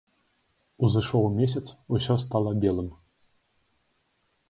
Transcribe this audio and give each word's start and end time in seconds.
Узышоў 0.87 1.27
месяц, 1.37 1.63
усё 1.99 2.19
стала 2.25 2.51
белым. 2.67 2.89